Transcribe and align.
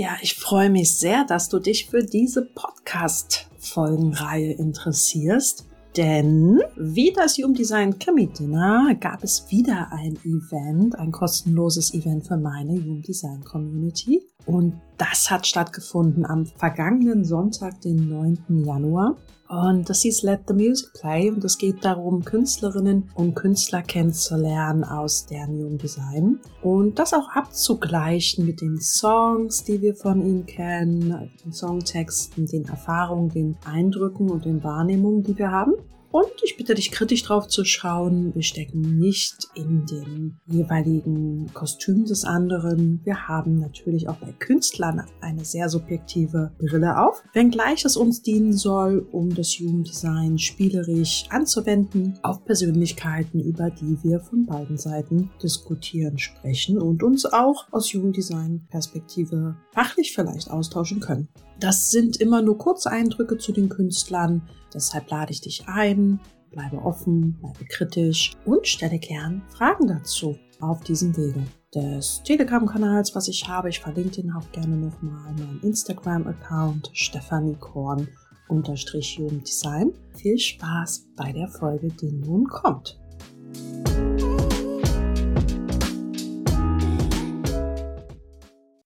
Ja, 0.00 0.16
ich 0.22 0.34
freue 0.34 0.70
mich 0.70 0.94
sehr, 0.94 1.26
dass 1.26 1.50
du 1.50 1.58
dich 1.58 1.90
für 1.90 2.02
diese 2.02 2.46
Podcast-Folgenreihe 2.46 4.52
interessierst. 4.52 5.66
Denn 5.94 6.62
wie 6.78 7.12
das 7.12 7.36
Human 7.36 7.52
Design 7.52 7.98
Chemie 7.98 8.28
Dinner 8.28 8.94
gab 8.98 9.22
es 9.22 9.50
wieder 9.50 9.92
ein 9.92 10.16
Event, 10.24 10.98
ein 10.98 11.12
kostenloses 11.12 11.92
Event 11.92 12.26
für 12.26 12.38
meine 12.38 12.82
Human 12.82 13.02
Design 13.02 13.44
Community. 13.44 14.22
Und 14.46 14.80
das 15.00 15.30
hat 15.30 15.46
stattgefunden 15.46 16.26
am 16.26 16.44
vergangenen 16.44 17.24
Sonntag, 17.24 17.80
den 17.80 18.10
9. 18.10 18.64
Januar. 18.64 19.16
Und 19.48 19.88
das 19.88 20.02
hieß 20.02 20.22
Let 20.22 20.42
the 20.46 20.54
Music 20.54 20.92
Play 20.92 21.30
und 21.30 21.42
es 21.42 21.58
geht 21.58 21.84
darum, 21.84 22.22
Künstlerinnen 22.24 23.10
und 23.14 23.34
Künstler 23.34 23.82
kennenzulernen 23.82 24.84
aus 24.84 25.26
deren 25.26 25.58
Human 25.58 25.78
Design 25.78 26.38
und 26.62 27.00
das 27.00 27.14
auch 27.14 27.28
abzugleichen 27.30 28.46
mit 28.46 28.60
den 28.60 28.78
Songs, 28.78 29.64
die 29.64 29.80
wir 29.80 29.96
von 29.96 30.24
ihnen 30.24 30.46
kennen, 30.46 31.32
den 31.44 31.52
Songtexten, 31.52 32.46
den 32.46 32.66
Erfahrungen, 32.66 33.30
den 33.30 33.56
Eindrücken 33.64 34.30
und 34.30 34.44
den 34.44 34.62
Wahrnehmungen, 34.62 35.24
die 35.24 35.36
wir 35.36 35.50
haben. 35.50 35.72
Und 36.12 36.32
ich 36.42 36.56
bitte 36.56 36.74
dich 36.74 36.90
kritisch 36.90 37.22
drauf 37.22 37.46
zu 37.46 37.64
schauen. 37.64 38.34
Wir 38.34 38.42
stecken 38.42 38.98
nicht 38.98 39.46
in 39.54 39.86
den 39.86 40.40
jeweiligen 40.46 41.52
Kostüm 41.54 42.04
des 42.04 42.24
anderen. 42.24 43.00
Wir 43.04 43.28
haben 43.28 43.60
natürlich 43.60 44.08
auch 44.08 44.16
bei 44.16 44.32
Künstlern 44.32 45.06
eine 45.20 45.44
sehr 45.44 45.68
subjektive 45.68 46.50
Brille 46.58 47.00
auf, 47.00 47.22
wenngleich 47.32 47.84
es 47.84 47.96
uns 47.96 48.22
dienen 48.22 48.52
soll, 48.52 49.06
um 49.12 49.32
das 49.32 49.56
Jugenddesign 49.58 50.36
spielerisch 50.38 51.26
anzuwenden 51.30 52.18
auf 52.22 52.44
Persönlichkeiten, 52.44 53.38
über 53.38 53.70
die 53.70 53.96
wir 54.02 54.18
von 54.18 54.46
beiden 54.46 54.78
Seiten 54.78 55.30
diskutieren, 55.40 56.18
sprechen 56.18 56.78
und 56.78 57.04
uns 57.04 57.24
auch 57.24 57.68
aus 57.70 57.92
Jugenddesign-Perspektive 57.92 59.56
fachlich 59.72 60.12
vielleicht 60.12 60.50
austauschen 60.50 60.98
können. 60.98 61.28
Das 61.60 61.90
sind 61.90 62.16
immer 62.16 62.40
nur 62.40 62.56
kurze 62.56 62.90
Eindrücke 62.90 63.36
zu 63.36 63.52
den 63.52 63.68
Künstlern. 63.68 64.48
Deshalb 64.72 65.10
lade 65.10 65.30
ich 65.30 65.42
dich 65.42 65.68
ein, 65.68 66.18
bleibe 66.50 66.78
offen, 66.78 67.38
bleibe 67.38 67.66
kritisch 67.66 68.32
und 68.46 68.66
stelle 68.66 68.98
gern 68.98 69.42
Fragen 69.48 69.86
dazu 69.86 70.38
auf 70.60 70.82
diesem 70.84 71.14
Wege 71.18 71.44
des 71.74 72.22
Telegram-Kanals, 72.22 73.14
was 73.14 73.28
ich 73.28 73.46
habe. 73.46 73.68
Ich 73.68 73.80
verlinke 73.80 74.22
den 74.22 74.32
auch 74.32 74.50
gerne 74.52 74.74
nochmal 74.74 75.34
meinen 75.34 75.60
Instagram-Account 75.62 76.90
Stefanie 76.94 77.56
Korn 77.56 78.08
unterstrich 78.48 79.18
Jugenddesign. 79.18 79.92
Viel 80.16 80.38
Spaß 80.38 81.08
bei 81.14 81.30
der 81.30 81.48
Folge, 81.48 81.88
die 81.88 82.10
nun 82.10 82.48
kommt. 82.48 82.98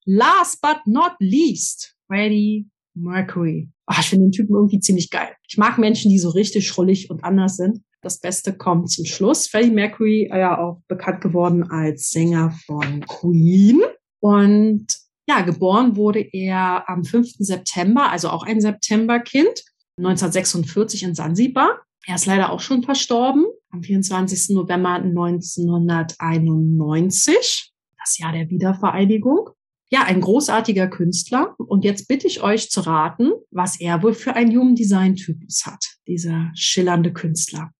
Last 0.06 0.60
but 0.60 0.80
not 0.86 1.12
least, 1.20 1.93
Freddie 2.14 2.70
Mercury. 2.94 3.68
Oh, 3.88 3.94
ich 3.98 4.06
finde 4.06 4.26
den 4.26 4.32
Typen 4.32 4.54
irgendwie 4.54 4.78
ziemlich 4.78 5.10
geil. 5.10 5.30
Ich 5.48 5.58
mag 5.58 5.78
Menschen, 5.78 6.10
die 6.10 6.20
so 6.20 6.28
richtig 6.30 6.68
schrullig 6.68 7.10
und 7.10 7.24
anders 7.24 7.56
sind. 7.56 7.82
Das 8.02 8.20
Beste 8.20 8.56
kommt 8.56 8.88
zum 8.90 9.04
Schluss. 9.04 9.48
Freddie 9.48 9.72
Mercury, 9.72 10.30
äh, 10.32 10.38
ja 10.38 10.56
auch 10.58 10.80
bekannt 10.86 11.20
geworden 11.20 11.64
als 11.64 12.10
Sänger 12.10 12.56
von 12.66 13.04
Queen. 13.06 13.82
Und 14.20 14.86
ja, 15.26 15.40
geboren 15.40 15.96
wurde 15.96 16.20
er 16.20 16.88
am 16.88 17.02
5. 17.04 17.32
September, 17.38 18.12
also 18.12 18.28
auch 18.28 18.44
ein 18.44 18.60
Septemberkind, 18.60 19.64
1946 19.98 21.02
in 21.02 21.16
Sansibar. 21.16 21.80
Er 22.06 22.14
ist 22.14 22.26
leider 22.26 22.52
auch 22.52 22.60
schon 22.60 22.84
verstorben, 22.84 23.44
am 23.70 23.82
24. 23.82 24.54
November 24.54 24.90
1991, 24.90 27.72
das 27.98 28.18
Jahr 28.18 28.32
der 28.32 28.50
Wiedervereinigung 28.50 29.50
ja, 29.94 30.02
ein 30.02 30.20
großartiger 30.20 30.88
Künstler. 30.88 31.54
Und 31.56 31.84
jetzt 31.84 32.08
bitte 32.08 32.26
ich 32.26 32.42
euch 32.42 32.68
zu 32.68 32.80
raten, 32.80 33.30
was 33.52 33.78
er 33.78 34.02
wohl 34.02 34.12
für 34.12 34.34
ein 34.34 34.50
Human 34.50 34.74
Design 34.74 35.14
Typus 35.14 35.66
hat, 35.66 35.84
dieser 36.08 36.50
schillernde 36.56 37.12
Künstler. 37.12 37.70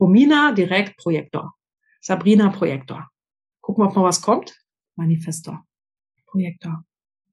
Romina 0.00 0.52
direkt 0.52 0.96
Projektor. 0.96 1.52
Sabrina 2.00 2.48
Projektor. 2.48 3.06
Gucken 3.60 3.84
wir, 3.84 3.92
noch 3.92 4.04
was 4.04 4.22
kommt. 4.22 4.56
Manifestor. 4.96 5.62
Projektor. 6.24 6.84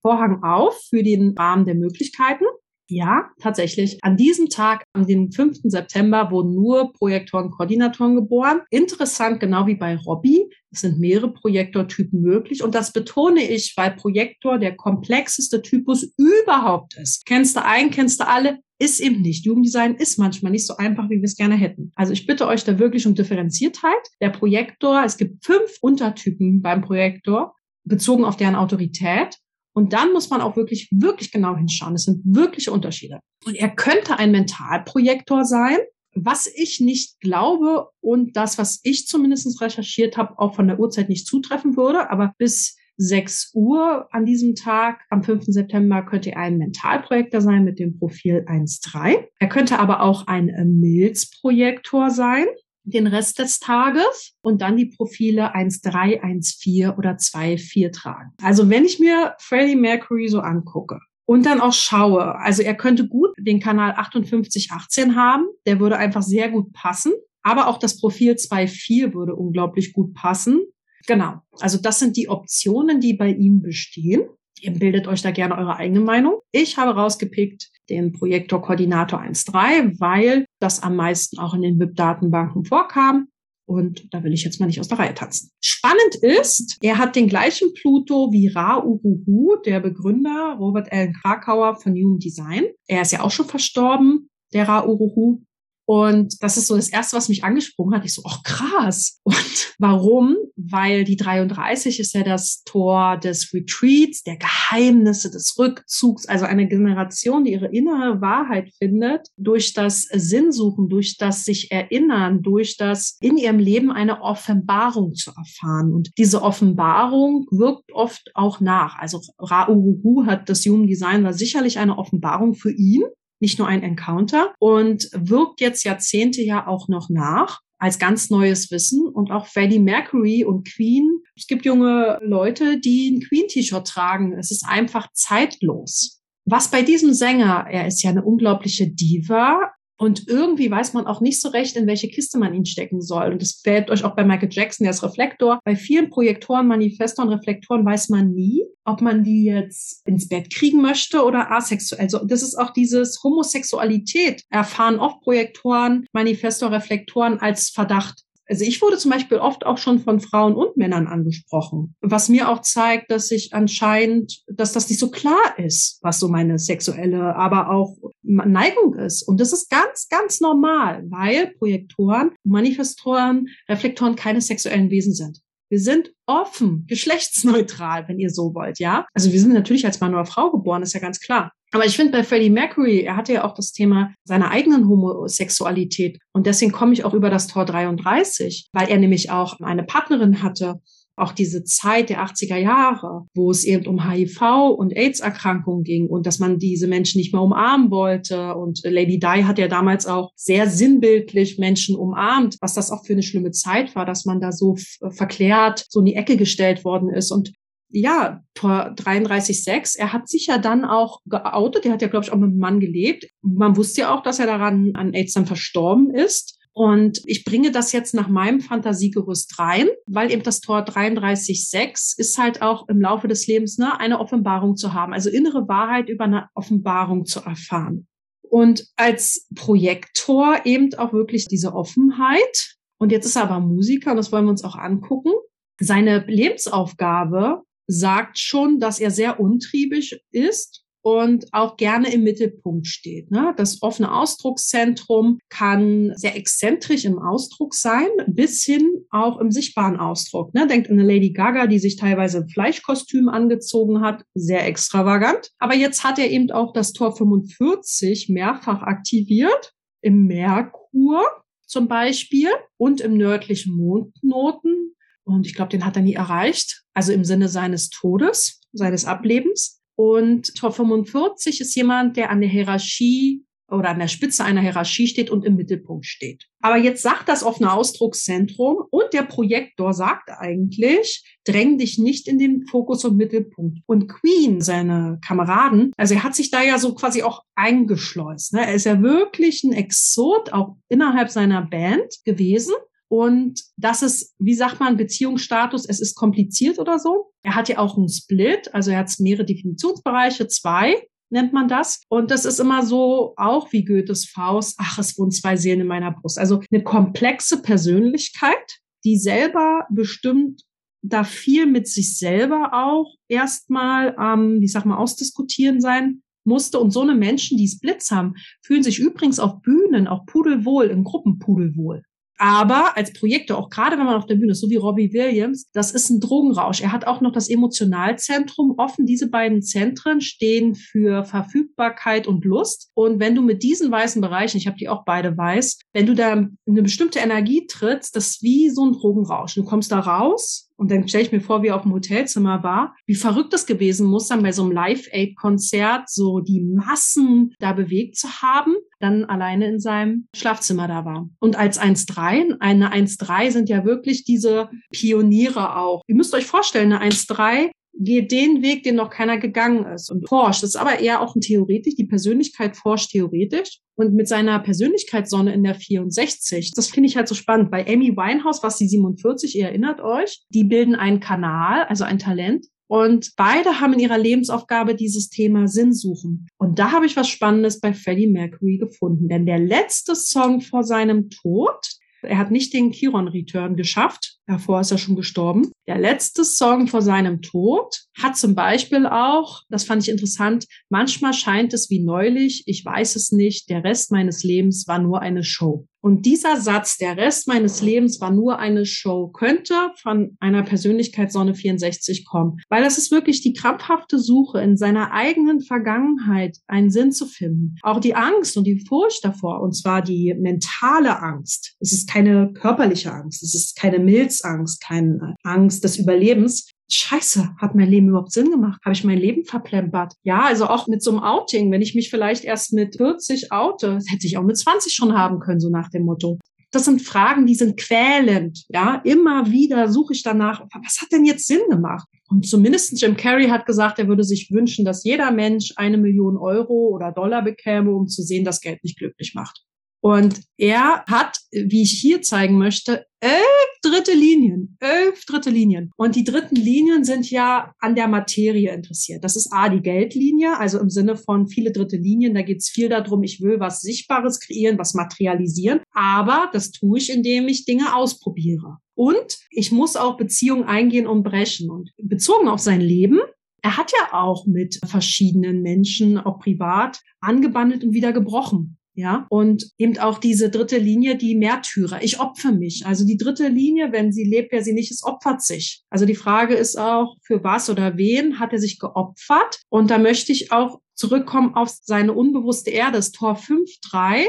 Vorhang 0.02 0.44
auf 0.44 0.78
für 0.90 1.02
den 1.02 1.38
Rahmen 1.38 1.64
der 1.64 1.76
Möglichkeiten. 1.76 2.44
Ja, 2.90 3.30
tatsächlich. 3.40 4.04
An 4.04 4.18
diesem 4.18 4.50
Tag, 4.50 4.84
am 4.92 5.06
5. 5.06 5.62
September, 5.64 6.30
wurden 6.30 6.54
nur 6.54 6.92
Projektoren, 6.92 7.52
Koordinatoren 7.52 8.16
geboren. 8.16 8.64
Interessant, 8.70 9.40
genau 9.40 9.66
wie 9.66 9.76
bei 9.76 9.96
Robbie. 9.96 10.50
Es 10.74 10.82
sind 10.82 11.00
mehrere 11.00 11.32
Projektortypen 11.32 12.22
möglich. 12.22 12.64
Und 12.64 12.76
das 12.76 12.92
betone 12.92 13.50
ich, 13.50 13.74
weil 13.78 13.92
Projektor 13.92 14.58
der 14.58 14.76
komplexeste 14.76 15.62
Typus 15.62 16.14
überhaupt 16.18 16.98
ist. 16.98 17.26
Kennst 17.26 17.56
du 17.56 17.64
einen, 17.64 17.92
kennst 17.92 18.20
du 18.20 18.28
alle? 18.28 18.60
Ist 18.80 19.00
eben 19.00 19.22
nicht. 19.22 19.46
Jugenddesign 19.46 19.96
ist 19.96 20.18
manchmal 20.18 20.52
nicht 20.52 20.68
so 20.68 20.76
einfach, 20.78 21.10
wie 21.10 21.18
wir 21.18 21.24
es 21.24 21.38
gerne 21.38 21.56
hätten. 21.56 21.92
Also 21.96 22.12
ich 22.12 22.26
bitte 22.26 22.48
euch 22.48 22.64
da 22.64 22.80
wirklich 22.80 23.06
um 23.06 23.16
Differenziertheit. 23.16 23.94
Der 24.20 24.30
Projektor, 24.30 25.04
es 25.06 25.18
gibt 25.18 25.46
fünf 25.46 25.78
Untertypen 25.82 26.62
beim 26.62 26.82
Projektor, 26.82 27.56
bezogen 27.86 28.26
auf 28.26 28.36
deren 28.36 28.56
Autorität. 28.56 29.38
Und 29.76 29.94
dann 29.94 30.12
muss 30.12 30.30
man 30.30 30.42
auch 30.42 30.56
wirklich, 30.56 30.90
wirklich 30.92 31.32
genau 31.32 31.56
hinschauen. 31.56 31.96
Es 31.96 32.04
sind 32.04 32.22
wirkliche 32.26 32.72
Unterschiede. 32.72 33.20
Und 33.46 33.56
er 33.56 33.70
könnte 33.70 34.20
ein 34.20 34.32
Mentalprojektor 34.32 35.46
sein, 35.46 35.78
was 36.16 36.48
ich 36.48 36.80
nicht 36.80 37.20
glaube 37.20 37.90
und 38.02 38.36
das, 38.36 38.58
was 38.58 38.80
ich 38.84 39.08
zumindest 39.08 39.62
recherchiert 39.62 40.18
habe, 40.18 40.38
auch 40.38 40.56
von 40.56 40.68
der 40.68 40.80
Uhrzeit 40.80 41.10
nicht 41.10 41.28
zutreffen 41.28 41.76
würde. 41.76 42.10
Aber 42.10 42.34
bis 42.38 42.78
6 42.98 43.52
Uhr 43.56 44.08
an 44.12 44.26
diesem 44.26 44.56
Tag, 44.56 45.02
am 45.10 45.24
5. 45.24 45.46
September, 45.48 46.04
könnte 46.04 46.32
er 46.32 46.40
ein 46.40 46.58
Mentalprojektor 46.58 47.42
sein 47.42 47.64
mit 47.64 47.80
dem 47.80 47.98
Profil 47.98 48.46
1.3. 48.48 49.26
Er 49.40 49.50
könnte 49.50 49.80
aber 49.80 50.02
auch 50.02 50.28
ein 50.28 50.52
Milzprojektor 50.80 52.12
sein 52.12 52.46
den 52.86 53.08
Rest 53.08 53.40
des 53.40 53.60
Tages 53.60 54.36
und 54.42 54.62
dann 54.62 54.76
die 54.76 54.88
Profile 54.88 55.56
1.3, 55.56 56.22
1.4 56.22 56.98
oder 56.98 57.12
2.4 57.12 57.94
tragen. 57.94 58.32
Also 58.42 58.70
wenn 58.70 58.84
ich 58.84 59.00
mir 59.00 59.36
Freddie 59.40 59.78
Mercury 59.78 60.28
so 60.28 60.42
angucke 60.42 61.00
und 61.26 61.46
dann 61.46 61.62
auch 61.62 61.74
schaue, 61.74 62.36
also 62.36 62.62
er 62.64 62.76
könnte 62.76 63.08
gut 63.08 63.32
den 63.38 63.60
Kanal 63.60 63.96
5818 63.96 65.16
haben, 65.16 65.46
der 65.66 65.80
würde 65.80 65.98
einfach 65.98 66.22
sehr 66.22 66.50
gut 66.50 66.74
passen, 66.74 67.14
aber 67.44 67.68
auch 67.68 67.78
das 67.78 68.00
Profil 68.00 68.34
2.4 68.34 69.14
würde 69.14 69.36
unglaublich 69.36 69.94
gut 69.94 70.14
passen. 70.14 70.62
Genau, 71.08 71.42
also 71.60 71.78
das 71.78 72.00
sind 72.00 72.16
die 72.16 72.30
Optionen, 72.30 73.02
die 73.02 73.14
bei 73.14 73.30
ihm 73.30 73.62
bestehen. 73.62 74.24
Ihr 74.62 74.72
bildet 74.72 75.08
euch 75.08 75.22
da 75.22 75.32
gerne 75.32 75.58
eure 75.58 75.76
eigene 75.76 76.00
Meinung. 76.00 76.40
Ich 76.54 76.78
habe 76.78 76.96
rausgepickt 76.96 77.70
den 77.90 78.14
Projektor 78.14 78.62
Koordinator 78.62 79.22
1.3, 79.22 80.00
weil 80.00 80.46
das 80.60 80.82
am 80.82 80.96
meisten 80.96 81.38
auch 81.38 81.54
in 81.54 81.62
den 81.62 81.80
WIP-Datenbanken 81.80 82.64
vorkam. 82.64 83.28
Und 83.66 84.14
da 84.14 84.24
will 84.24 84.34
ich 84.34 84.44
jetzt 84.44 84.60
mal 84.60 84.66
nicht 84.66 84.80
aus 84.80 84.88
der 84.88 85.00
Reihe 85.00 85.14
tanzen. 85.14 85.50
Spannend 85.62 86.16
ist, 86.22 86.78
er 86.82 86.98
hat 86.98 87.16
den 87.16 87.28
gleichen 87.28 87.74
Pluto 87.74 88.30
wie 88.32 88.50
Ra 88.50 88.84
Uruhu, 88.84 89.56
der 89.66 89.80
Begründer 89.80 90.58
Robert 90.60 90.92
Allen 90.92 91.14
Krakauer 91.14 91.76
von 91.76 91.94
Human 91.94 92.20
Design. 92.20 92.66
Er 92.88 93.02
ist 93.02 93.12
ja 93.12 93.22
auch 93.22 93.32
schon 93.32 93.46
verstorben, 93.48 94.30
der 94.54 94.68
Ra 94.68 94.86
Uruhu. 94.86 95.44
Und 95.86 96.42
das 96.42 96.58
ist 96.58 96.68
so 96.68 96.76
das 96.76 96.90
Erste, 96.90 97.18
was 97.18 97.30
mich 97.30 97.44
angesprungen 97.44 97.96
hat. 97.96 98.06
Ich 98.06 98.14
so, 98.14 98.24
ach 98.26 98.42
krass. 98.44 99.20
Und 99.24 99.36
warum? 99.80 100.38
Weil 100.56 101.04
die 101.04 101.18
33 101.18 102.00
ist 102.00 102.14
ja 102.14 102.24
das 102.24 102.64
Tor 102.64 103.18
des 103.18 103.54
Retreats, 103.54 104.24
der 104.24 104.38
Geheimnisse, 104.38 105.30
des 105.30 105.58
Rückzugs, 105.58 106.26
also 106.26 106.46
eine 106.46 106.68
Generation, 106.68 107.44
die 107.44 107.52
ihre 107.52 107.68
innere 107.68 108.22
Wahrheit 108.22 108.72
findet, 108.78 109.28
durch 109.38 109.74
das 109.74 110.04
Sinnsuchen, 110.04 110.90
durch 110.90 111.18
das 111.18 111.44
sich 111.44 111.72
erinnern, 111.72 112.42
durch 112.42 112.78
das 112.78 113.18
in 113.20 113.38
ihrem 113.38 113.60
Leben 113.60 113.92
eine 113.92 114.22
Offenbarung 114.22 115.16
zu 115.16 115.32
erfahren. 115.32 115.94
Und 115.94 116.12
diese 116.18 116.42
Offenbarung 116.42 117.46
wirkt 117.52 117.92
oft 117.94 118.32
auch 118.36 118.60
nach. 118.62 118.98
Also 118.98 119.22
Ra 119.38 119.68
Uruhu 119.68 120.26
hat 120.26 120.50
das 120.50 120.66
Human 120.66 120.88
Design 120.88 121.24
war 121.24 121.34
sicherlich 121.34 121.80
eine 121.80 121.98
Offenbarung 121.98 122.54
für 122.54 122.72
ihn, 122.72 123.04
nicht 123.44 123.60
nur 123.60 123.68
ein 123.68 123.84
Encounter 123.84 124.54
und 124.58 125.10
wirkt 125.14 125.60
jetzt 125.60 125.84
Jahrzehnte 125.84 126.42
ja 126.42 126.66
auch 126.66 126.88
noch 126.88 127.10
nach 127.10 127.60
als 127.78 128.00
ganz 128.00 128.30
neues 128.30 128.72
Wissen 128.72 129.06
und 129.06 129.32
auch 129.32 129.48
Freddie 129.48 129.80
Mercury 129.80 130.46
und 130.46 130.66
Queen. 130.66 131.20
Es 131.36 131.48
gibt 131.48 131.66
junge 131.66 132.20
Leute, 132.24 132.80
die 132.80 133.12
ein 133.12 133.20
Queen-T-Shirt 133.20 133.86
tragen. 133.86 134.32
Es 134.40 134.50
ist 134.50 134.64
einfach 134.66 135.10
zeitlos. 135.12 136.22
Was 136.46 136.72
bei 136.72 136.84
diesem 136.84 137.14
Sänger, 137.14 137.66
er 137.70 137.86
ist 137.86 138.02
ja 138.02 138.12
eine 138.12 138.24
unglaubliche 138.24 138.90
Diva, 138.90 139.74
und 139.98 140.28
irgendwie 140.28 140.70
weiß 140.72 140.94
man 140.94 141.06
auch 141.06 141.22
nicht 141.22 141.40
so 141.40 141.50
recht, 141.50 141.76
in 141.76 141.88
welche 141.88 142.08
Kiste 142.08 142.40
man 142.40 142.54
ihn 142.54 142.66
stecken 142.66 143.02
soll. 143.02 143.32
Und 143.32 143.42
das 143.42 143.62
fällt 143.64 143.90
euch 143.92 144.04
auch 144.04 144.16
bei 144.16 144.24
Michael 144.24 144.50
Jackson, 144.52 144.86
der 144.86 144.92
ist 144.92 145.04
Reflektor. 145.04 145.60
Bei 145.64 145.76
vielen 145.76 146.10
Projektoren, 146.10 146.68
Manifestoren, 146.68 147.30
Reflektoren 147.30 147.86
weiß 147.86 148.10
man 148.10 148.34
nie, 148.34 148.66
ob 148.86 149.02
man 149.02 149.24
die 149.24 149.46
jetzt 149.46 150.06
ins 150.08 150.28
Bett 150.28 150.54
kriegen 150.54 150.82
möchte 150.82 151.24
oder 151.24 151.52
asexuell. 151.52 152.02
Also 152.02 152.26
das 152.26 152.42
ist 152.42 152.56
auch 152.56 152.72
dieses 152.72 153.22
Homosexualität 153.24 154.44
erfahren 154.50 155.00
oft 155.00 155.22
Projektoren, 155.22 156.08
Manifestor, 156.12 156.72
Reflektoren 156.72 157.40
als 157.40 157.70
Verdacht. 157.70 158.24
Also 158.48 158.66
ich 158.66 158.82
wurde 158.82 158.98
zum 158.98 159.12
Beispiel 159.12 159.38
oft 159.38 159.66
auch 159.66 159.78
schon 159.78 160.00
von 160.00 160.20
Frauen 160.20 160.54
und 160.54 160.76
Männern 160.76 161.08
angesprochen, 161.08 161.96
was 162.02 162.30
mir 162.30 162.50
auch 162.50 162.62
zeigt, 162.62 163.10
dass 163.10 163.32
ich 163.32 163.54
anscheinend, 163.54 164.44
dass 164.48 164.74
das 164.74 164.90
nicht 164.90 165.00
so 165.00 165.10
klar 165.10 165.58
ist, 165.58 166.00
was 166.02 166.20
so 166.20 166.28
meine 166.28 166.60
sexuelle, 166.60 167.36
aber 167.36 167.70
auch 167.70 167.96
Neigung 168.22 168.96
ist. 168.96 169.24
Und 169.24 169.40
das 169.40 169.54
ist 169.54 169.70
ganz, 169.70 170.08
ganz 170.10 170.42
normal, 170.42 171.04
weil 171.10 171.54
Projektoren, 171.58 172.32
Manifestoren, 172.44 173.48
Reflektoren 173.70 174.16
keine 174.16 174.42
sexuellen 174.42 174.90
Wesen 174.90 175.14
sind. 175.14 175.40
Wir 175.74 175.80
sind 175.80 176.12
offen, 176.28 176.86
geschlechtsneutral, 176.88 178.08
wenn 178.08 178.20
ihr 178.20 178.30
so 178.30 178.54
wollt, 178.54 178.78
ja. 178.78 179.08
Also 179.16 179.32
wir 179.32 179.40
sind 179.40 179.54
natürlich 179.54 179.88
als 179.88 180.00
Mann 180.00 180.14
oder 180.14 180.28
Frau 180.28 180.52
geboren, 180.52 180.84
ist 180.84 180.94
ja 180.94 181.00
ganz 181.00 181.20
klar. 181.20 181.52
Aber 181.72 181.84
ich 181.84 181.96
finde 181.96 182.12
bei 182.12 182.24
Freddie 182.24 182.52
Mercury, 182.52 183.00
er 183.00 183.16
hatte 183.16 183.34
ja 183.34 183.44
auch 183.44 183.56
das 183.56 183.72
Thema 183.72 184.14
seiner 184.24 184.52
eigenen 184.52 184.88
Homosexualität. 184.88 186.20
Und 186.32 186.46
deswegen 186.46 186.72
komme 186.72 186.94
ich 186.94 187.04
auch 187.04 187.16
über 187.16 187.32
das 187.32 187.48
Tor 187.48 187.66
33, 187.66 188.70
weil 188.72 188.88
er 188.88 188.98
nämlich 188.98 189.32
auch 189.32 189.60
eine 189.62 189.82
Partnerin 189.82 190.44
hatte, 190.44 190.80
auch 191.16 191.32
diese 191.32 191.64
Zeit 191.64 192.10
der 192.10 192.26
80er 192.26 192.58
Jahre, 192.58 193.26
wo 193.34 193.52
es 193.52 193.64
eben 193.64 193.88
um 193.88 194.10
HIV 194.10 194.42
und 194.78 194.96
AIDS-Erkrankungen 194.96 195.84
ging 195.84 196.08
und 196.08 196.26
dass 196.26 196.40
man 196.40 196.58
diese 196.58 196.88
Menschen 196.88 197.20
nicht 197.20 197.34
mehr 197.34 197.42
umarmen 197.42 197.92
wollte. 197.92 198.56
Und 198.56 198.82
Lady 198.84 199.20
Di 199.20 199.44
hat 199.44 199.60
ja 199.60 199.68
damals 199.68 200.06
auch 200.08 200.32
sehr 200.36 200.70
sinnbildlich 200.70 201.60
Menschen 201.60 201.96
umarmt, 201.96 202.58
was 202.62 202.74
das 202.74 202.92
auch 202.92 203.06
für 203.06 203.14
eine 203.14 203.24
schlimme 203.24 203.52
Zeit 203.52 203.96
war, 203.96 204.06
dass 204.06 204.26
man 204.26 204.42
da 204.42 204.52
so 204.52 204.76
verklärt 205.12 205.86
so 205.90 206.00
in 206.00 206.06
die 206.06 206.16
Ecke 206.16 206.38
gestellt 206.38 206.84
worden 206.84 207.10
ist. 207.10 207.32
Und 207.32 207.54
ja, 207.96 208.42
Tor 208.56 208.96
33.6, 208.96 210.00
er 210.00 210.14
hat 210.14 210.28
sich 210.28 210.48
ja 210.48 210.58
dann 210.58 210.84
auch 210.84 211.20
geoutet. 211.26 211.86
Er 211.86 211.94
hat 211.94 212.02
ja, 212.02 212.08
glaube 212.08 212.26
ich, 212.26 212.32
auch 212.32 212.38
mit 212.38 212.50
einem 212.50 212.58
Mann 212.58 212.80
gelebt. 212.80 213.28
Man 213.44 213.78
wusste 213.78 214.02
ja 214.02 214.16
auch, 214.16 214.24
dass 214.24 214.40
er 214.40 214.48
daran 214.48 214.96
an 214.96 215.14
AIDS 215.14 215.34
dann 215.34 215.46
verstorben 215.46 216.10
ist. 216.10 216.60
Und 216.76 217.22
ich 217.26 217.46
bringe 217.46 217.72
das 217.72 217.92
jetzt 217.92 218.16
nach 218.16 218.28
meinem 218.28 218.60
Fantasiegerüst 218.60 219.60
rein, 219.60 219.88
weil 220.08 220.32
eben 220.32 220.42
das 220.42 220.60
Tor 220.60 220.80
33.6 220.80 222.18
ist 222.18 222.38
halt 222.40 222.64
auch 222.64 222.90
im 222.90 223.00
Laufe 223.00 223.28
des 223.28 223.46
Lebens 223.46 223.78
ne, 223.78 224.00
eine 224.00 224.20
Offenbarung 224.20 224.76
zu 224.76 224.94
haben, 224.94 225.14
also 225.14 225.30
innere 225.30 225.68
Wahrheit 225.68 226.10
über 226.10 226.24
eine 226.24 226.50
Offenbarung 226.56 227.26
zu 227.26 227.42
erfahren. 227.42 228.08
Und 228.42 228.88
als 228.96 229.48
Projektor 229.54 230.66
eben 230.66 230.94
auch 230.96 231.14
wirklich 231.14 231.48
diese 231.48 231.74
Offenheit. 231.74 232.76
Und 232.98 233.12
jetzt 233.12 233.26
ist 233.26 233.36
er 233.36 233.44
aber 233.44 233.60
Musiker 233.60 234.12
und 234.12 234.18
das 234.18 234.32
wollen 234.32 234.46
wir 234.46 234.52
uns 234.52 234.64
auch 234.64 234.76
angucken. 234.76 235.32
Seine 235.80 236.26
Lebensaufgabe 236.28 237.62
sagt 237.88 238.40
schon, 238.40 238.80
dass 238.80 239.00
er 239.00 239.12
sehr 239.12 239.40
untriebig 239.40 240.24
ist 240.32 240.83
und 241.04 241.46
auch 241.52 241.76
gerne 241.76 242.12
im 242.12 242.24
Mittelpunkt 242.24 242.88
steht. 242.88 243.30
Ne? 243.30 243.54
Das 243.58 243.82
offene 243.82 244.12
Ausdruckszentrum 244.16 245.40
kann 245.50 246.14
sehr 246.16 246.36
exzentrisch 246.36 247.04
im 247.04 247.20
Ausdruck 247.20 247.76
sein, 247.76 248.08
bis 248.28 248.64
hin 248.64 249.06
auch 249.10 249.40
im 249.40 249.52
sichtbaren 249.52 249.98
Ausdruck. 249.98 250.54
Ne? 250.54 250.66
Denkt 250.66 250.90
an 250.90 250.98
eine 251.00 251.08
Lady 251.08 251.32
Gaga, 251.32 251.68
die 251.68 251.80
sich 251.80 251.98
teilweise 251.98 252.40
ein 252.40 252.50
Fleischkostüm 252.50 253.28
angezogen 253.28 254.00
hat, 254.00 254.24
sehr 254.34 254.66
extravagant. 254.66 255.52
Aber 255.60 255.76
jetzt 255.76 256.06
hat 256.06 256.18
er 256.18 256.32
eben 256.32 256.50
auch 256.52 256.72
das 256.72 256.94
Tor 256.94 257.16
45 257.16 258.30
mehrfach 258.30 258.82
aktiviert, 258.82 259.74
im 260.02 260.26
Merkur 260.26 261.26
zum 261.68 261.88
Beispiel 261.88 262.50
und 262.78 263.02
im 263.02 263.18
nördlichen 263.18 263.76
Mondknoten. 263.76 264.96
Und 265.26 265.48
ich 265.48 265.56
glaube, 265.56 265.70
den 265.70 265.86
hat 265.86 265.96
er 265.98 266.02
nie 266.02 266.14
erreicht. 266.14 266.84
Also 266.94 267.12
im 267.12 267.26
Sinne 267.26 267.50
seines 267.50 267.90
Todes, 267.90 268.62
seines 268.72 269.06
Ablebens. 269.06 269.83
Und 269.96 270.56
Tor 270.56 270.72
45 270.72 271.62
ist 271.62 271.76
jemand, 271.76 272.18
der 272.18 272.30
an 272.30 272.42
der 272.42 272.50
Hierarchie 272.50 273.44
oder 273.74 273.90
an 273.90 274.00
der 274.00 274.08
Spitze 274.08 274.44
einer 274.44 274.62
Hierarchie 274.62 275.08
steht 275.08 275.30
und 275.30 275.46
im 275.46 275.56
Mittelpunkt 275.56 276.06
steht. 276.06 276.48
Aber 276.62 276.78
jetzt 276.78 277.02
sagt 277.02 277.28
das 277.28 277.44
offene 277.44 277.72
Ausdruckszentrum 277.72 278.84
und 278.90 279.14
der 279.14 279.24
Projektor 279.24 279.94
sagt 279.94 280.30
eigentlich, 280.30 281.24
dräng 281.46 281.78
dich 281.78 281.98
nicht 281.98 282.28
in 282.28 282.38
den 282.38 282.66
Fokus 282.68 283.04
und 283.04 283.18
Mittelpunkt. 283.18 283.80
Und 283.86 284.08
Queen, 284.08 284.62
seine 284.62 285.20
Kameraden, 285.26 285.92
also 285.98 286.14
er 286.14 286.24
hat 286.24 286.36
sich 286.36 286.52
da 286.52 286.62
ja 286.62 286.78
so 286.78 286.94
quasi 286.94 287.24
auch 287.24 287.44
eingeschleust. 287.56 288.54
Ne? 288.54 288.66
Er 288.66 288.76
ist 288.76 288.86
ja 288.86 289.02
wirklich 289.02 289.64
ein 289.64 289.74
Exot, 289.74 290.54
auch 290.54 290.76
innerhalb 290.90 291.30
seiner 291.30 291.64
Band 291.64 292.14
gewesen. 292.26 292.74
Und 293.14 293.62
das 293.78 294.02
ist, 294.02 294.34
wie 294.40 294.56
sagt 294.56 294.80
man, 294.80 294.98
Beziehungsstatus, 294.98 295.86
es 295.88 296.00
ist 296.00 296.16
kompliziert 296.16 296.80
oder 296.80 296.98
so. 296.98 297.32
Er 297.44 297.54
hat 297.54 297.70
ja 297.70 297.78
auch 297.78 297.96
einen 297.96 298.10
Split, 298.10 298.74
also 298.74 298.90
er 298.90 298.98
hat 298.98 299.14
mehrere 299.20 299.46
Definitionsbereiche, 299.46 300.48
zwei 300.48 300.96
nennt 301.30 301.54
man 301.54 301.68
das. 301.68 302.02
Und 302.10 302.32
das 302.32 302.44
ist 302.44 302.60
immer 302.60 302.84
so, 302.84 303.36
auch 303.38 303.72
wie 303.72 303.86
Goethes 303.86 304.26
Faust, 304.26 304.78
ach, 304.80 304.98
es 304.98 305.16
wohnen 305.20 305.30
zwei 305.30 305.58
Seelen 305.58 305.82
in 305.82 305.88
meiner 305.88 306.10
Brust. 306.10 306.40
Also 306.40 306.62
eine 306.72 306.82
komplexe 306.82 307.62
Persönlichkeit, 307.62 308.80
die 309.06 309.20
selber 309.20 309.86
bestimmt 309.92 310.64
da 311.04 311.24
viel 311.24 311.68
mit 311.68 311.88
sich 311.88 312.18
selber 312.18 312.72
auch 312.74 313.14
erstmal, 313.28 314.16
ähm, 314.20 314.60
wie 314.60 314.68
sag 314.68 314.86
mal, 314.86 314.98
ausdiskutieren 314.98 315.82
sein 315.82 316.24
musste. 316.46 316.80
Und 316.80 316.90
so 316.90 317.02
eine 317.02 317.14
Menschen, 317.14 317.60
die 317.60 317.68
Splits 317.68 318.10
haben, 318.10 318.34
fühlen 318.66 318.82
sich 318.82 318.98
übrigens 318.98 319.38
auf 319.40 319.62
Bühnen 319.62 320.08
auch 320.08 320.26
pudelwohl, 320.26 320.88
in 320.88 321.04
Gruppen 321.04 321.38
pudelwohl. 321.38 322.02
Aber 322.44 322.98
als 322.98 323.14
Projektor, 323.14 323.58
auch 323.58 323.70
gerade 323.70 323.98
wenn 323.98 324.06
man 324.06 324.18
auf 324.18 324.26
der 324.26 324.36
Bühne 324.36 324.52
ist, 324.52 324.60
so 324.60 324.70
wie 324.70 324.76
Robbie 324.76 325.14
Williams, 325.14 325.70
das 325.72 325.92
ist 325.92 326.10
ein 326.10 326.20
Drogenrausch. 326.20 326.82
Er 326.82 326.92
hat 326.92 327.08
auch 327.08 327.22
noch 327.22 327.32
das 327.32 327.48
Emotionalzentrum 327.48 328.74
offen. 328.78 329.06
Diese 329.06 329.30
beiden 329.30 329.62
Zentren 329.62 330.20
stehen 330.20 330.76
für 330.76 331.24
Verfügbarkeit 331.24 332.28
und 332.28 332.44
Lust. 332.44 332.92
Und 332.96 333.22
wenn 333.22 333.34
du 333.34 333.42
mit 333.42 333.64
diesen 333.64 333.90
weißen 333.90 334.22
Bereichen, 334.22 334.58
ich 334.58 334.68
habe 334.68 334.76
die 334.76 334.90
auch 334.90 335.06
beide 335.06 335.38
weiß, 335.38 335.80
wenn 335.94 336.06
du 336.06 336.16
da 336.16 336.32
eine 336.32 336.82
bestimmte 336.82 337.20
Energie 337.20 337.66
trittst, 337.66 338.14
das 338.14 338.32
ist 338.32 338.44
wie 338.44 338.70
so 338.70 338.88
ein 338.88 338.92
Drogenrausch. 338.92 339.56
Du 339.56 339.64
kommst 339.64 339.94
da 339.94 340.02
raus 340.02 340.70
und 340.78 340.92
dann 340.92 341.08
stelle 341.08 341.24
ich 341.24 341.32
mir 341.32 341.42
vor, 341.42 341.64
wie 341.64 341.68
er 341.68 341.76
auf 341.76 341.84
dem 341.84 341.94
Hotelzimmer 341.94 342.64
war, 342.64 342.96
wie 343.06 343.16
verrückt 343.16 343.54
es 343.54 343.66
gewesen 343.66 344.08
muss, 344.08 344.28
dann 344.28 344.44
bei 344.44 344.52
so 344.52 344.64
einem 344.64 344.72
Live-Aid-Konzert 344.72 346.10
so 346.10 346.40
die 346.40 346.62
Massen 346.62 347.54
da 347.60 347.74
bewegt 347.74 348.18
zu 348.18 348.28
haben, 348.42 348.76
dann 349.00 349.26
alleine 349.26 349.68
in 349.68 349.80
seinem 349.80 350.28
Schlafzimmer 350.36 350.88
da 350.88 351.06
war. 351.06 351.30
Und 351.40 351.58
als 351.58 351.80
1.3, 351.80 352.60
eine 352.60 352.94
1.3 352.94 353.52
sind 353.52 353.70
ja 353.70 353.86
wirklich 353.86 354.24
diese 354.24 354.70
Pioniere 354.92 355.78
auch. 355.78 356.04
Ihr 356.08 356.16
müsst 356.16 356.34
euch 356.34 356.46
vorstellen, 356.46 356.92
eine 356.94 357.12
1.3 357.12 357.70
geht 357.94 358.32
den 358.32 358.62
Weg, 358.62 358.84
den 358.84 358.96
noch 358.96 359.10
keiner 359.10 359.38
gegangen 359.38 359.86
ist 359.86 360.10
und 360.10 360.28
forscht. 360.28 360.64
Das 360.64 360.72
ist 360.72 360.76
aber 360.76 361.00
eher 361.00 361.22
auch 361.22 361.36
ein 361.36 361.42
theoretisch, 361.42 361.96
die 361.96 362.06
Persönlichkeit 362.06 362.76
forscht 362.76 363.12
theoretisch 363.12 363.80
und 363.96 364.14
mit 364.14 364.28
seiner 364.28 364.60
Persönlichkeitssonne 364.60 365.54
in 365.54 365.64
der 365.64 365.76
64. 365.76 366.74
Das 366.76 366.90
finde 366.90 367.10
ich 367.10 367.18
halt 367.18 367.28
so 367.28 367.36
spannend. 367.36 367.72
Bei 367.72 367.86
Amy 367.88 368.16
Winehouse, 368.16 368.64
was 368.64 368.78
die 368.78 368.88
47, 368.88 369.56
ihr 369.56 369.68
erinnert 369.68 370.02
euch, 370.02 370.44
die 370.50 370.64
bilden 370.64 370.96
einen 370.96 371.20
Kanal, 371.20 371.86
also 371.86 372.04
ein 372.04 372.20
Talent. 372.20 372.66
Und 372.88 373.32
beide 373.38 373.80
haben 373.80 373.94
in 373.94 374.00
ihrer 374.00 374.18
Lebensaufgabe 374.18 374.96
dieses 374.96 375.30
Thema 375.30 375.68
Sinn 375.68 375.94
suchen. 375.94 376.48
Und 376.58 376.80
da 376.80 376.92
habe 376.92 377.06
ich 377.06 377.16
was 377.16 377.28
Spannendes 377.28 377.80
bei 377.80 377.94
Freddie 377.94 378.28
Mercury 378.28 378.78
gefunden. 378.78 379.30
Denn 379.30 379.46
der 379.46 379.60
letzte 379.60 380.16
Song 380.16 380.62
vor 380.62 380.84
seinem 380.84 381.30
Tod, 381.30 381.80
er 382.24 382.38
hat 382.38 382.52
nicht 382.52 382.74
den 382.74 382.92
Chiron-Return 382.92 383.76
geschafft. 383.76 384.38
Davor 384.48 384.82
ist 384.82 384.92
er 384.92 384.98
schon 384.98 385.16
gestorben. 385.16 385.72
Der 385.88 385.98
letzte 385.98 386.44
Song 386.44 386.88
vor 386.88 387.02
seinem 387.02 387.42
Tod 387.42 388.04
hat 388.18 388.38
zum 388.38 388.56
Beispiel 388.56 389.06
auch, 389.06 389.62
das 389.70 389.84
fand 389.84 390.04
ich 390.04 390.10
interessant, 390.10 390.66
manchmal 390.90 391.34
scheint 391.34 391.74
es 391.74 391.90
wie 391.90 392.04
neulich, 392.04 392.64
ich 392.66 392.84
weiß 392.84 393.16
es 393.16 393.32
nicht, 393.32 393.70
der 393.70 393.84
Rest 393.84 394.12
meines 394.12 394.44
Lebens 394.44 394.88
war 394.88 395.00
nur 395.00 395.22
eine 395.22 395.44
Show. 395.44 395.88
Und 396.04 396.26
dieser 396.26 396.60
Satz, 396.60 396.98
der 396.98 397.16
Rest 397.16 397.48
meines 397.48 397.82
Lebens 397.82 398.20
war 398.20 398.30
nur 398.30 398.60
eine 398.60 398.86
Show, 398.86 399.30
könnte 399.30 399.74
von 400.02 400.36
einer 400.42 400.62
Persönlichkeitssonne 400.62 401.56
64 401.56 402.26
kommen. 402.26 402.58
Weil 402.68 402.84
das 402.84 402.98
ist 402.98 403.10
wirklich 403.10 403.42
die 403.42 403.54
krampfhafte 403.54 404.20
Suche 404.20 404.60
in 404.60 404.76
seiner 404.76 405.14
eigenen 405.14 405.62
Vergangenheit 405.62 406.58
einen 406.68 406.92
Sinn 406.92 407.14
zu 407.14 407.26
finden. 407.26 407.78
Auch 407.84 408.02
die 408.02 408.16
Angst 408.16 408.58
und 408.58 408.68
die 408.68 408.84
Furcht 408.86 409.24
davor, 409.24 409.62
und 409.62 409.78
zwar 409.78 410.02
die 410.02 410.36
mentale 410.38 411.22
Angst. 411.22 411.78
Es 411.80 411.94
ist 411.94 412.10
keine 412.10 412.52
körperliche 412.52 413.14
Angst, 413.14 413.42
es 413.42 413.56
ist 413.56 413.78
keine 413.78 414.00
Milzangst, 414.00 414.84
keine 414.84 415.36
Angst 415.44 415.86
des 415.86 415.98
Überlebens, 415.98 416.70
Scheiße, 416.94 417.56
hat 417.58 417.74
mein 417.76 417.90
Leben 417.90 418.10
überhaupt 418.10 418.32
Sinn 418.32 418.52
gemacht? 418.52 418.80
Habe 418.86 418.94
ich 418.94 419.04
mein 419.04 419.18
Leben 419.18 419.46
verplempert? 419.46 420.14
Ja, 420.24 420.44
also 420.46 420.68
auch 420.68 420.88
mit 420.88 421.02
so 421.02 421.12
einem 421.12 421.22
Outing, 421.22 421.72
wenn 421.72 421.82
ich 421.82 421.96
mich 421.96 422.10
vielleicht 422.10 422.44
erst 422.44 422.72
mit 422.74 422.98
40 422.98 423.52
oute, 423.52 424.00
hätte 424.08 424.28
ich 424.28 424.38
auch 424.38 424.44
mit 424.44 424.58
20 424.58 424.94
schon 424.94 425.18
haben 425.18 425.40
können, 425.40 425.60
so 425.60 425.70
nach 425.70 425.90
dem 425.90 426.06
Motto. 426.06 426.38
Das 426.72 426.86
sind 426.86 427.02
Fragen, 427.02 427.46
die 427.46 427.56
sind 427.56 427.80
quälend. 427.80 428.66
Ja, 428.70 429.02
immer 429.06 429.52
wieder 429.52 429.92
suche 429.92 430.14
ich 430.14 430.24
danach, 430.24 430.66
was 430.84 431.02
hat 431.02 431.12
denn 431.12 431.26
jetzt 431.26 431.48
Sinn 431.48 431.62
gemacht? 431.70 432.08
Und 432.30 432.48
zumindest 432.48 433.00
Jim 433.02 433.16
Carrey 433.16 433.48
hat 433.48 433.66
gesagt, 433.66 434.00
er 434.00 434.08
würde 434.08 434.24
sich 434.24 434.50
wünschen, 434.52 434.86
dass 434.86 435.04
jeder 435.04 435.32
Mensch 435.32 435.74
eine 435.76 435.98
Million 435.98 436.38
Euro 436.38 436.90
oder 436.90 437.12
Dollar 437.12 437.44
bekäme, 437.44 437.92
um 437.92 438.08
zu 438.08 438.24
sehen, 438.24 438.44
dass 438.44 438.62
Geld 438.62 438.84
nicht 438.84 438.98
glücklich 438.98 439.34
macht. 439.36 439.64
Und 440.04 440.42
er 440.58 441.06
hat, 441.08 441.38
wie 441.52 441.84
ich 441.84 441.92
hier 441.92 442.22
zeigen 442.22 442.58
möchte, 442.58 443.06
elf 443.22 443.70
dritte 443.82 444.12
Linien, 444.12 444.76
elf 444.82 445.24
dritte 445.24 445.50
Linien. 445.50 445.92
Und 445.96 446.18
die 446.18 446.26
dritten 446.26 446.58
Linien 446.58 447.06
sind 447.06 447.32
ja 447.32 447.74
an 447.80 447.96
der 447.96 448.10
Materie 448.10 448.74
interessiert. 448.74 449.24
Das 449.24 449.38
ist 449.38 449.54
A, 449.54 449.70
die 449.70 449.80
Geldlinie, 449.80 450.60
also 450.60 450.78
im 450.82 450.90
Sinne 450.90 451.16
von 451.16 451.48
viele 451.48 451.72
dritte 451.72 451.96
Linien. 451.96 452.34
Da 452.34 452.42
geht 452.42 452.58
es 452.58 452.68
viel 452.68 452.90
darum, 452.90 453.24
ich 453.24 453.40
will 453.40 453.62
was 453.62 453.80
Sichtbares 453.80 454.42
kreieren, 454.42 454.78
was 454.78 454.94
materialisieren. 454.94 455.80
Aber 455.94 456.50
das 456.52 456.72
tue 456.72 456.98
ich, 456.98 457.10
indem 457.10 457.48
ich 457.48 457.64
Dinge 457.64 457.96
ausprobiere. 457.96 458.80
Und 458.96 459.38
ich 459.52 459.72
muss 459.72 459.96
auch 459.96 460.18
Beziehungen 460.18 460.66
eingehen 460.66 461.08
und 461.08 461.24
brechen. 461.24 461.70
Und 461.70 461.92
bezogen 461.98 462.50
auf 462.50 462.60
sein 462.60 462.82
Leben 462.82 463.22
er 463.66 463.78
hat 463.78 463.94
ja 463.94 464.20
auch 464.20 464.46
mit 464.46 464.82
verschiedenen 464.86 465.62
Menschen, 465.62 466.18
auch 466.18 466.38
privat, 466.40 467.00
angebandelt 467.22 467.86
und 467.86 467.94
wieder 467.94 468.12
gebrochen. 468.12 468.78
Ja, 468.96 469.26
und 469.30 469.72
eben 469.80 469.98
auch 469.98 470.20
diese 470.20 470.52
dritte 470.52 470.78
Linie, 470.78 471.18
die 471.18 471.36
Märtyrer. 471.36 472.04
Ich 472.04 472.20
opfe 472.20 472.52
mich. 472.52 472.86
Also 472.86 473.06
die 473.06 473.18
dritte 473.18 473.48
Linie, 473.48 473.92
wenn 473.92 474.12
sie 474.12 474.24
lebt, 474.24 474.52
wer 474.52 474.64
sie 474.64 474.74
nicht 474.74 474.92
ist, 474.92 475.04
opfert 475.04 475.42
sich. 475.42 475.84
Also 475.90 476.06
die 476.06 476.16
Frage 476.16 476.54
ist 476.54 476.78
auch, 476.78 477.16
für 477.24 477.44
was 477.44 477.72
oder 477.72 477.98
wen 477.98 478.40
hat 478.40 478.54
er 478.54 478.60
sich 478.60 478.78
geopfert? 478.78 479.62
Und 479.70 479.90
da 479.90 479.98
möchte 479.98 480.32
ich 480.32 480.52
auch 480.52 480.80
zurückkommen 480.94 481.56
auf 481.56 481.70
seine 481.70 482.14
unbewusste 482.14 482.70
Erde. 482.70 482.98
Das 482.98 483.12
Tor 483.12 483.36
5.3 483.36 484.26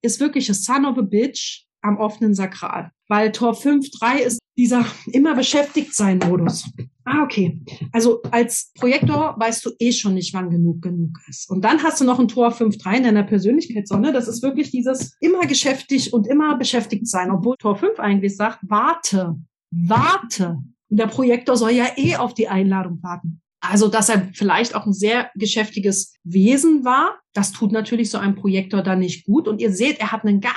ist 0.00 0.18
wirklich 0.18 0.48
a 0.48 0.54
son 0.54 0.86
of 0.86 0.96
a 0.96 1.02
bitch 1.02 1.66
am 1.82 1.98
offenen 1.98 2.34
Sakral. 2.34 2.92
Weil 3.08 3.32
Tor 3.32 3.52
5.3 3.52 4.18
ist 4.20 4.40
dieser 4.56 4.86
immer 5.12 5.34
beschäftigt 5.34 5.94
sein 5.94 6.18
Modus. 6.18 6.70
Ah, 7.04 7.22
okay. 7.22 7.60
Also 7.92 8.22
als 8.30 8.72
Projektor 8.74 9.36
weißt 9.38 9.64
du 9.64 9.70
eh 9.78 9.92
schon 9.92 10.14
nicht, 10.14 10.34
wann 10.34 10.50
genug 10.50 10.82
genug 10.82 11.18
ist. 11.28 11.48
Und 11.50 11.62
dann 11.62 11.82
hast 11.82 12.00
du 12.00 12.04
noch 12.04 12.18
ein 12.18 12.28
Tor 12.28 12.52
5.3 12.52 12.96
in 12.96 13.02
deiner 13.04 13.22
Persönlichkeitssonne. 13.22 14.12
Das 14.12 14.28
ist 14.28 14.42
wirklich 14.42 14.70
dieses 14.70 15.16
immer 15.20 15.46
geschäftig 15.46 16.12
und 16.12 16.26
immer 16.26 16.56
beschäftigt 16.56 17.06
sein, 17.06 17.30
obwohl 17.30 17.56
Tor 17.58 17.76
5 17.76 18.00
eigentlich 18.00 18.36
sagt, 18.36 18.60
warte, 18.62 19.36
warte. 19.70 20.58
Und 20.88 20.98
der 20.98 21.06
Projektor 21.06 21.56
soll 21.56 21.72
ja 21.72 21.86
eh 21.96 22.16
auf 22.16 22.34
die 22.34 22.48
Einladung 22.48 23.02
warten. 23.02 23.40
Also, 23.60 23.88
dass 23.88 24.08
er 24.08 24.28
vielleicht 24.32 24.74
auch 24.74 24.86
ein 24.86 24.92
sehr 24.92 25.30
geschäftiges 25.34 26.14
Wesen 26.24 26.84
war, 26.84 27.18
das 27.32 27.52
tut 27.52 27.72
natürlich 27.72 28.10
so 28.10 28.18
einem 28.18 28.36
Projektor 28.36 28.82
dann 28.82 29.00
nicht 29.00 29.26
gut. 29.26 29.48
Und 29.48 29.60
ihr 29.60 29.72
seht, 29.72 29.98
er 29.98 30.12
hat 30.12 30.24
einen 30.24 30.40
ganz 30.40 30.54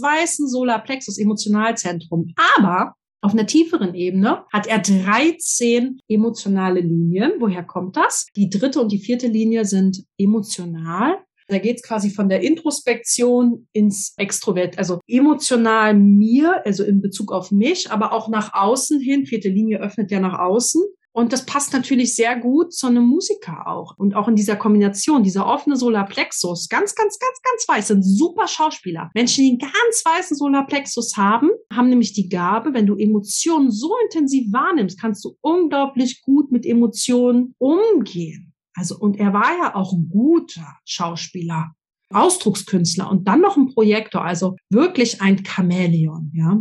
weißen 0.00 0.48
Solarplexus, 0.48 1.18
Emotionalzentrum. 1.18 2.34
Aber 2.56 2.94
auf 3.22 3.32
einer 3.32 3.46
tieferen 3.46 3.94
Ebene 3.94 4.44
hat 4.52 4.66
er 4.66 4.78
13 4.78 6.00
emotionale 6.08 6.80
Linien. 6.80 7.32
Woher 7.38 7.62
kommt 7.62 7.96
das? 7.96 8.26
Die 8.34 8.48
dritte 8.48 8.80
und 8.80 8.92
die 8.92 8.98
vierte 8.98 9.26
Linie 9.26 9.64
sind 9.64 10.04
emotional. 10.16 11.18
Da 11.48 11.58
geht 11.58 11.76
es 11.76 11.82
quasi 11.82 12.10
von 12.10 12.28
der 12.28 12.42
Introspektion 12.42 13.66
ins 13.72 14.14
Extrovert, 14.16 14.78
also 14.78 15.00
emotional 15.08 15.94
mir, 15.94 16.64
also 16.64 16.84
in 16.84 17.02
Bezug 17.02 17.32
auf 17.32 17.50
mich, 17.50 17.90
aber 17.90 18.12
auch 18.12 18.28
nach 18.28 18.54
außen 18.54 19.00
hin. 19.00 19.26
Vierte 19.26 19.48
Linie 19.48 19.80
öffnet 19.80 20.10
ja 20.12 20.20
nach 20.20 20.38
außen. 20.38 20.82
Und 21.12 21.32
das 21.32 21.44
passt 21.44 21.72
natürlich 21.72 22.14
sehr 22.14 22.36
gut 22.36 22.72
zu 22.72 22.86
einem 22.86 23.04
Musiker 23.04 23.66
auch. 23.66 23.96
Und 23.98 24.14
auch 24.14 24.28
in 24.28 24.36
dieser 24.36 24.56
Kombination, 24.56 25.24
dieser 25.24 25.46
offene 25.46 25.76
Solarplexus, 25.76 26.68
ganz, 26.68 26.94
ganz, 26.94 27.18
ganz, 27.18 27.40
ganz 27.42 27.68
weiß, 27.68 27.88
sind 27.88 28.02
super 28.02 28.46
Schauspieler. 28.46 29.10
Menschen, 29.14 29.44
die 29.44 29.50
einen 29.50 29.58
ganz 29.58 30.04
weißen 30.04 30.36
Solarplexus 30.36 31.16
haben, 31.16 31.50
haben 31.72 31.88
nämlich 31.88 32.12
die 32.12 32.28
Gabe, 32.28 32.74
wenn 32.74 32.86
du 32.86 32.96
Emotionen 32.96 33.70
so 33.70 33.94
intensiv 34.04 34.52
wahrnimmst, 34.52 35.00
kannst 35.00 35.24
du 35.24 35.36
unglaublich 35.40 36.22
gut 36.22 36.52
mit 36.52 36.64
Emotionen 36.64 37.54
umgehen. 37.58 38.52
Also, 38.76 38.96
und 38.96 39.18
er 39.18 39.32
war 39.32 39.58
ja 39.58 39.74
auch 39.74 39.92
ein 39.92 40.08
guter 40.08 40.78
Schauspieler. 40.84 41.72
Ausdruckskünstler 42.12 43.08
und 43.08 43.28
dann 43.28 43.40
noch 43.40 43.56
ein 43.56 43.72
Projektor, 43.72 44.24
also 44.24 44.56
wirklich 44.68 45.22
ein 45.22 45.44
Chamäleon, 45.44 46.32
ja 46.34 46.58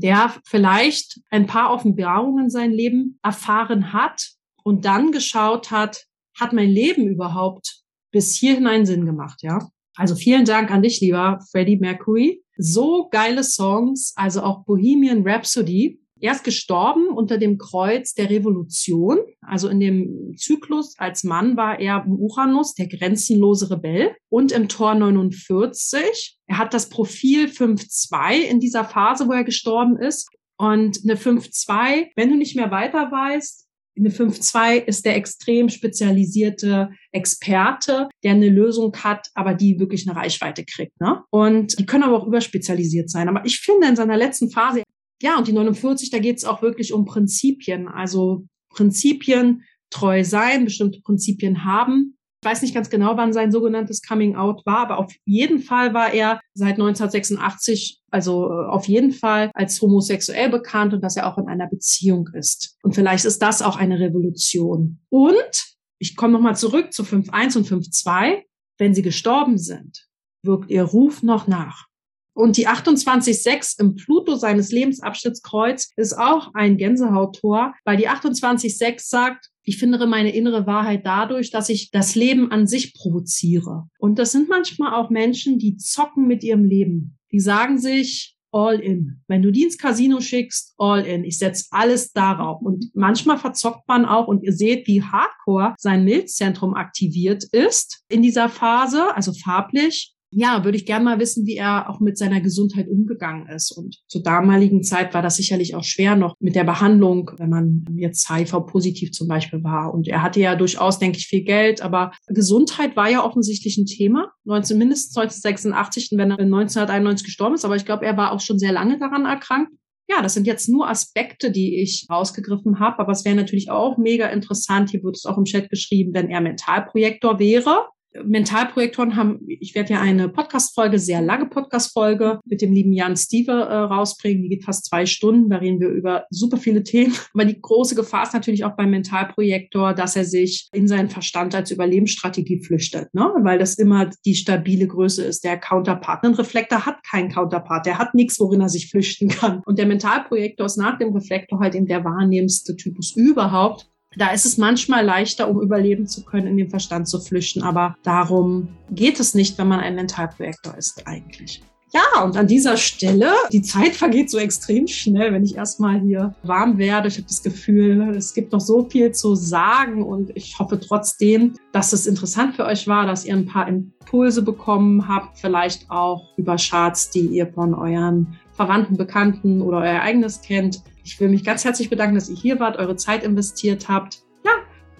der 0.00 0.34
vielleicht 0.46 1.20
ein 1.30 1.46
paar 1.46 1.72
Offenbarungen 1.72 2.44
in 2.44 2.50
seinem 2.50 2.72
Leben 2.72 3.18
erfahren 3.22 3.92
hat 3.92 4.30
und 4.64 4.84
dann 4.84 5.12
geschaut 5.12 5.70
hat, 5.70 6.06
hat 6.38 6.52
mein 6.52 6.70
Leben 6.70 7.06
überhaupt 7.06 7.82
bis 8.10 8.34
hierhin 8.36 8.66
einen 8.66 8.86
Sinn 8.86 9.06
gemacht, 9.06 9.42
ja? 9.42 9.58
Also 9.94 10.14
vielen 10.14 10.44
Dank 10.44 10.70
an 10.70 10.82
dich, 10.82 11.00
lieber 11.00 11.38
Freddie 11.50 11.76
Mercury. 11.76 12.42
So 12.56 13.08
geile 13.10 13.44
Songs, 13.44 14.12
also 14.16 14.42
auch 14.42 14.64
Bohemian 14.64 15.22
Rhapsody. 15.26 16.01
Er 16.22 16.30
ist 16.30 16.44
gestorben 16.44 17.08
unter 17.08 17.36
dem 17.36 17.58
Kreuz 17.58 18.14
der 18.14 18.30
Revolution. 18.30 19.18
Also 19.40 19.68
in 19.68 19.80
dem 19.80 20.34
Zyklus 20.36 20.94
als 20.96 21.24
Mann 21.24 21.56
war 21.56 21.80
er 21.80 22.06
Uranus, 22.06 22.74
der 22.74 22.86
grenzenlose 22.86 23.72
Rebell, 23.72 24.14
und 24.28 24.52
im 24.52 24.68
Tor 24.68 24.94
49. 24.94 26.38
Er 26.46 26.58
hat 26.58 26.74
das 26.74 26.88
Profil 26.88 27.46
5-2 27.46 28.40
in 28.48 28.60
dieser 28.60 28.84
Phase, 28.84 29.26
wo 29.26 29.32
er 29.32 29.42
gestorben 29.42 29.98
ist. 29.98 30.28
Und 30.56 31.00
eine 31.02 31.16
5-2, 31.16 32.10
wenn 32.14 32.30
du 32.30 32.36
nicht 32.36 32.54
mehr 32.54 32.70
weiter 32.70 33.10
weißt, 33.10 33.66
eine 33.98 34.10
5-2 34.10 34.84
ist 34.84 35.04
der 35.04 35.16
extrem 35.16 35.68
spezialisierte 35.68 36.90
Experte, 37.10 38.08
der 38.22 38.32
eine 38.32 38.48
Lösung 38.48 38.94
hat, 38.96 39.28
aber 39.34 39.54
die 39.54 39.80
wirklich 39.80 40.08
eine 40.08 40.16
Reichweite 40.16 40.64
kriegt. 40.64 40.98
Ne? 41.00 41.20
Und 41.30 41.78
die 41.80 41.84
können 41.84 42.04
aber 42.04 42.16
auch 42.16 42.26
überspezialisiert 42.28 43.10
sein. 43.10 43.28
Aber 43.28 43.44
ich 43.44 43.58
finde 43.58 43.88
in 43.88 43.96
seiner 43.96 44.16
letzten 44.16 44.50
Phase, 44.50 44.82
ja, 45.22 45.38
und 45.38 45.46
die 45.46 45.52
49, 45.52 46.10
da 46.10 46.18
geht 46.18 46.38
es 46.38 46.44
auch 46.44 46.62
wirklich 46.62 46.92
um 46.92 47.04
Prinzipien. 47.04 47.88
Also 47.88 48.46
Prinzipien 48.70 49.62
treu 49.90 50.24
sein, 50.24 50.64
bestimmte 50.64 51.00
Prinzipien 51.00 51.64
haben. 51.64 52.16
Ich 52.42 52.50
weiß 52.50 52.62
nicht 52.62 52.74
ganz 52.74 52.90
genau, 52.90 53.16
wann 53.16 53.32
sein 53.32 53.52
sogenanntes 53.52 54.02
Coming 54.02 54.34
Out 54.34 54.66
war, 54.66 54.78
aber 54.78 54.98
auf 54.98 55.14
jeden 55.24 55.60
Fall 55.60 55.94
war 55.94 56.12
er 56.12 56.40
seit 56.54 56.72
1986, 56.72 58.02
also 58.10 58.50
äh, 58.50 58.66
auf 58.66 58.88
jeden 58.88 59.12
Fall 59.12 59.52
als 59.54 59.80
homosexuell 59.80 60.50
bekannt 60.50 60.92
und 60.92 61.02
dass 61.02 61.16
er 61.16 61.32
auch 61.32 61.38
in 61.38 61.46
einer 61.46 61.68
Beziehung 61.68 62.28
ist. 62.34 62.76
Und 62.82 62.96
vielleicht 62.96 63.24
ist 63.26 63.40
das 63.42 63.62
auch 63.62 63.76
eine 63.76 64.00
Revolution. 64.00 64.98
Und 65.08 65.76
ich 66.00 66.16
komme 66.16 66.32
nochmal 66.32 66.56
zurück 66.56 66.92
zu 66.92 67.04
5.1 67.04 67.58
und 67.58 67.68
5.2. 67.68 68.42
Wenn 68.76 68.92
sie 68.92 69.02
gestorben 69.02 69.56
sind, 69.56 70.08
wirkt 70.42 70.68
ihr 70.68 70.82
Ruf 70.82 71.22
noch 71.22 71.46
nach. 71.46 71.86
Und 72.34 72.56
die 72.56 72.68
28.6 72.68 73.80
im 73.80 73.94
Pluto 73.94 74.36
seines 74.36 74.72
Lebensabschnittskreuz 74.72 75.90
ist 75.96 76.16
auch 76.16 76.54
ein 76.54 76.76
Gänsehauttor, 76.76 77.74
weil 77.84 77.96
die 77.96 78.08
28.6 78.08 79.08
sagt, 79.08 79.48
ich 79.64 79.78
finde 79.78 80.04
meine 80.06 80.34
innere 80.34 80.66
Wahrheit 80.66 81.06
dadurch, 81.06 81.50
dass 81.50 81.68
ich 81.68 81.90
das 81.90 82.14
Leben 82.14 82.50
an 82.50 82.66
sich 82.66 82.94
provoziere. 82.94 83.84
Und 83.98 84.18
das 84.18 84.32
sind 84.32 84.48
manchmal 84.48 84.94
auch 84.94 85.10
Menschen, 85.10 85.58
die 85.58 85.76
zocken 85.76 86.26
mit 86.26 86.42
ihrem 86.42 86.64
Leben. 86.64 87.18
Die 87.30 87.40
sagen 87.40 87.78
sich, 87.78 88.36
all 88.52 88.78
in. 88.80 89.22
Wenn 89.28 89.42
du 89.42 89.50
die 89.50 89.64
ins 89.64 89.78
Casino 89.78 90.20
schickst, 90.20 90.74
all 90.76 91.04
in. 91.04 91.24
Ich 91.24 91.38
setze 91.38 91.66
alles 91.70 92.12
darauf. 92.12 92.60
Und 92.60 92.90
manchmal 92.94 93.38
verzockt 93.38 93.88
man 93.88 94.04
auch 94.04 94.28
und 94.28 94.42
ihr 94.42 94.52
seht, 94.52 94.86
wie 94.86 95.02
hardcore 95.02 95.74
sein 95.78 96.04
Milzzentrum 96.04 96.74
aktiviert 96.74 97.44
ist 97.44 98.04
in 98.08 98.22
dieser 98.22 98.48
Phase, 98.48 99.14
also 99.16 99.32
farblich 99.32 100.14
ja, 100.34 100.64
würde 100.64 100.78
ich 100.78 100.86
gerne 100.86 101.04
mal 101.04 101.20
wissen, 101.20 101.46
wie 101.46 101.56
er 101.56 101.90
auch 101.90 102.00
mit 102.00 102.16
seiner 102.16 102.40
Gesundheit 102.40 102.88
umgegangen 102.88 103.46
ist. 103.48 103.70
Und 103.70 103.98
zur 104.08 104.22
damaligen 104.22 104.82
Zeit 104.82 105.12
war 105.12 105.20
das 105.20 105.36
sicherlich 105.36 105.74
auch 105.74 105.84
schwer 105.84 106.16
noch 106.16 106.34
mit 106.40 106.56
der 106.56 106.64
Behandlung, 106.64 107.30
wenn 107.36 107.50
man 107.50 107.84
jetzt 107.96 108.28
HIV-positiv 108.30 109.12
zum 109.12 109.28
Beispiel 109.28 109.62
war. 109.62 109.92
Und 109.92 110.08
er 110.08 110.22
hatte 110.22 110.40
ja 110.40 110.56
durchaus, 110.56 110.98
denke 110.98 111.18
ich, 111.18 111.26
viel 111.26 111.44
Geld, 111.44 111.82
aber 111.82 112.12
Gesundheit 112.28 112.96
war 112.96 113.10
ja 113.10 113.22
offensichtlich 113.24 113.76
ein 113.76 113.84
Thema. 113.84 114.32
19, 114.44 114.78
mindestens 114.78 115.16
1986, 115.16 116.10
wenn 116.12 116.30
er 116.30 116.38
1991 116.38 117.26
gestorben 117.26 117.54
ist. 117.54 117.66
Aber 117.66 117.76
ich 117.76 117.84
glaube, 117.84 118.06
er 118.06 118.16
war 118.16 118.32
auch 118.32 118.40
schon 118.40 118.58
sehr 118.58 118.72
lange 118.72 118.98
daran 118.98 119.26
erkrankt. 119.26 119.70
Ja, 120.08 120.22
das 120.22 120.34
sind 120.34 120.46
jetzt 120.46 120.68
nur 120.68 120.88
Aspekte, 120.88 121.50
die 121.50 121.80
ich 121.80 122.06
rausgegriffen 122.10 122.80
habe, 122.80 122.98
aber 122.98 123.12
es 123.12 123.24
wäre 123.24 123.36
natürlich 123.36 123.70
auch 123.70 123.98
mega 123.98 124.26
interessant, 124.28 124.90
hier 124.90 125.02
wird 125.02 125.16
es 125.16 125.24
auch 125.24 125.38
im 125.38 125.44
Chat 125.44 125.70
geschrieben, 125.70 126.12
wenn 126.12 126.28
er 126.28 126.40
Mentalprojektor 126.40 127.38
wäre 127.38 127.86
Mentalprojektoren 128.24 129.16
haben, 129.16 129.40
ich 129.46 129.74
werde 129.74 129.94
ja 129.94 130.00
eine 130.00 130.28
Podcast-Folge, 130.28 130.98
sehr 130.98 131.20
lange 131.20 131.46
Podcast-Folge 131.46 132.40
mit 132.44 132.60
dem 132.60 132.72
lieben 132.72 132.92
Jan 132.92 133.16
Stieve 133.16 133.52
äh, 133.52 133.74
rausbringen. 133.74 134.42
Die 134.42 134.48
geht 134.48 134.64
fast 134.64 134.86
zwei 134.86 135.06
Stunden. 135.06 135.50
Da 135.50 135.56
reden 135.56 135.80
wir 135.80 135.88
über 135.88 136.26
super 136.30 136.56
viele 136.56 136.82
Themen. 136.82 137.14
Aber 137.34 137.44
die 137.44 137.60
große 137.60 137.94
Gefahr 137.94 138.24
ist 138.24 138.34
natürlich 138.34 138.64
auch 138.64 138.76
beim 138.76 138.90
Mentalprojektor, 138.90 139.94
dass 139.94 140.16
er 140.16 140.24
sich 140.24 140.68
in 140.72 140.88
seinen 140.88 141.08
Verstand 141.08 141.54
als 141.54 141.70
Überlebensstrategie 141.70 142.62
flüchtet, 142.62 143.12
ne? 143.14 143.32
weil 143.42 143.58
das 143.58 143.74
immer 143.74 144.10
die 144.24 144.34
stabile 144.34 144.86
Größe 144.86 145.24
ist. 145.24 145.44
Der 145.44 145.58
Counterpart. 145.58 146.24
Ein 146.24 146.34
Reflektor 146.34 146.84
hat 146.86 147.02
keinen 147.04 147.30
Counterpart. 147.30 147.86
Der 147.86 147.98
hat 147.98 148.14
nichts, 148.14 148.38
worin 148.38 148.60
er 148.60 148.68
sich 148.68 148.90
flüchten 148.90 149.28
kann. 149.28 149.62
Und 149.64 149.78
der 149.78 149.86
Mentalprojektor 149.86 150.66
ist 150.66 150.76
nach 150.76 150.98
dem 150.98 151.14
Reflektor 151.14 151.60
halt 151.60 151.74
eben 151.74 151.86
der 151.86 152.04
wahrnehmendste 152.04 152.76
Typus 152.76 153.16
überhaupt. 153.16 153.91
Da 154.16 154.32
ist 154.32 154.44
es 154.44 154.58
manchmal 154.58 155.04
leichter, 155.04 155.48
um 155.48 155.60
überleben 155.60 156.06
zu 156.06 156.24
können, 156.24 156.46
in 156.46 156.56
den 156.56 156.70
Verstand 156.70 157.08
zu 157.08 157.20
flüchten. 157.20 157.62
Aber 157.62 157.96
darum 158.02 158.68
geht 158.90 159.20
es 159.20 159.34
nicht, 159.34 159.58
wenn 159.58 159.68
man 159.68 159.80
ein 159.80 159.94
Mentalprojektor 159.94 160.76
ist 160.76 161.06
eigentlich. 161.06 161.62
Ja, 161.94 162.22
und 162.22 162.38
an 162.38 162.46
dieser 162.46 162.78
Stelle, 162.78 163.30
die 163.52 163.60
Zeit 163.60 163.94
vergeht 163.96 164.30
so 164.30 164.38
extrem 164.38 164.86
schnell, 164.86 165.32
wenn 165.32 165.44
ich 165.44 165.56
erstmal 165.56 166.00
hier 166.00 166.34
warm 166.42 166.78
werde. 166.78 167.08
Ich 167.08 167.16
habe 167.16 167.26
das 167.26 167.42
Gefühl, 167.42 168.14
es 168.16 168.32
gibt 168.32 168.52
noch 168.52 168.60
so 168.60 168.88
viel 168.88 169.12
zu 169.12 169.34
sagen 169.34 170.02
und 170.02 170.34
ich 170.34 170.58
hoffe 170.58 170.80
trotzdem, 170.80 171.52
dass 171.72 171.92
es 171.92 172.06
interessant 172.06 172.56
für 172.56 172.64
euch 172.64 172.88
war, 172.88 173.06
dass 173.06 173.26
ihr 173.26 173.34
ein 173.34 173.44
paar 173.44 173.68
Impulse 173.68 174.42
bekommen 174.42 175.06
habt, 175.06 175.38
vielleicht 175.38 175.90
auch 175.90 176.32
über 176.38 176.56
Charts, 176.56 177.10
die 177.10 177.26
ihr 177.26 177.52
von 177.52 177.74
euren 177.74 178.38
Verwandten, 178.52 178.96
Bekannten 178.96 179.60
oder 179.60 179.78
euer 179.78 180.00
eigenes 180.00 180.40
kennt. 180.40 180.82
Ich 181.04 181.20
will 181.20 181.28
mich 181.28 181.44
ganz 181.44 181.64
herzlich 181.64 181.90
bedanken, 181.90 182.14
dass 182.14 182.30
ihr 182.30 182.36
hier 182.36 182.58
wart, 182.58 182.78
eure 182.78 182.96
Zeit 182.96 183.22
investiert 183.22 183.88
habt. 183.88 184.22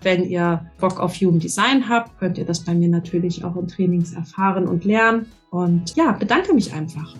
Wenn 0.02 0.24
ihr 0.24 0.66
Bock 0.78 1.00
auf 1.00 1.14
Human 1.16 1.38
Design 1.38 1.88
habt, 1.88 2.18
könnt 2.18 2.38
ihr 2.38 2.44
das 2.44 2.60
bei 2.60 2.74
mir 2.74 2.88
natürlich 2.88 3.44
auch 3.44 3.56
in 3.56 3.68
Trainings 3.68 4.12
erfahren 4.12 4.66
und 4.66 4.84
lernen. 4.84 5.26
Und 5.50 5.94
ja, 5.96 6.12
bedanke 6.12 6.54
mich 6.54 6.72
einfach. 6.72 7.14